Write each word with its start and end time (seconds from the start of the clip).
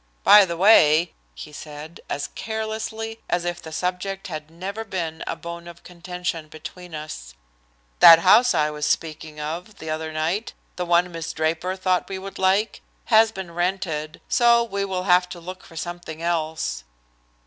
"By 0.23 0.45
the 0.45 0.57
way," 0.57 1.13
he 1.35 1.51
said, 1.53 1.99
as 2.09 2.29
carelessly 2.29 3.19
as 3.29 3.45
if 3.45 3.61
the 3.61 3.71
subject 3.71 4.29
had 4.29 4.49
never 4.49 4.83
been 4.83 5.23
a 5.27 5.35
bone 5.35 5.67
of 5.67 5.83
contention 5.83 6.47
between 6.47 6.95
us, 6.95 7.35
"that 7.99 8.17
house 8.17 8.55
I 8.55 8.71
was 8.71 8.87
speaking 8.87 9.39
of 9.39 9.77
the 9.77 9.91
other 9.91 10.11
night; 10.11 10.53
the 10.75 10.87
one 10.87 11.11
Miss 11.11 11.33
Draper 11.33 11.75
thought 11.75 12.09
we 12.09 12.17
would 12.17 12.39
like, 12.39 12.81
has 13.13 13.31
been 13.31 13.51
rented, 13.53 14.19
so 14.27 14.63
we 14.63 14.83
will 14.85 15.03
have 15.03 15.29
to 15.29 15.39
look 15.39 15.63
for 15.63 15.75
something 15.75 16.19
else." 16.19 16.83